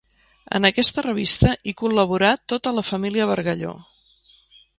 [0.59, 3.77] En aquesta revista hi col·laborà tota la família Bargalló.